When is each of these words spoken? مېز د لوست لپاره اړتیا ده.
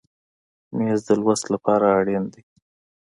مېز 0.75 0.99
د 1.07 1.09
لوست 1.21 1.45
لپاره 1.53 1.85
اړتیا 1.97 2.21
ده. 2.33 2.41